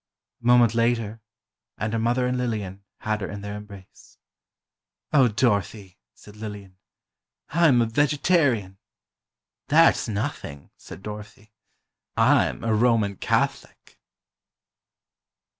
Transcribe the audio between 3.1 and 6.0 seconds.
her in their embrace. "Oh, Dorothy,"